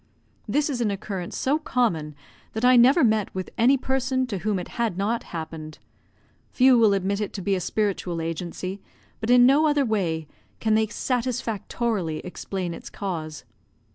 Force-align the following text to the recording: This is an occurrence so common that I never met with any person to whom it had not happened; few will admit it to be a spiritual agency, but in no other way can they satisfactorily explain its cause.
This 0.47 0.67
is 0.67 0.81
an 0.81 0.89
occurrence 0.89 1.37
so 1.37 1.59
common 1.59 2.15
that 2.53 2.65
I 2.65 2.75
never 2.75 3.03
met 3.03 3.29
with 3.35 3.51
any 3.55 3.77
person 3.77 4.25
to 4.25 4.39
whom 4.39 4.57
it 4.57 4.69
had 4.69 4.97
not 4.97 5.21
happened; 5.25 5.77
few 6.49 6.75
will 6.75 6.95
admit 6.95 7.21
it 7.21 7.33
to 7.33 7.41
be 7.43 7.53
a 7.53 7.61
spiritual 7.61 8.19
agency, 8.19 8.81
but 9.19 9.29
in 9.29 9.45
no 9.45 9.67
other 9.67 9.85
way 9.85 10.27
can 10.59 10.73
they 10.73 10.87
satisfactorily 10.87 12.17
explain 12.21 12.73
its 12.73 12.89
cause. 12.89 13.43